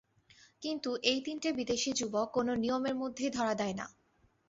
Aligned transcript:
কিন্তু 0.61 0.89
এই 1.03 1.19
তিনটে 1.25 1.49
বিদেশী 1.51 1.91
যুবক 1.93 2.27
কোনো 2.33 2.51
নিয়মের 2.55 2.95
মধ্যেই 2.95 3.31
ধরা 3.31 3.53
দেয় 3.55 3.75
না। 3.75 3.85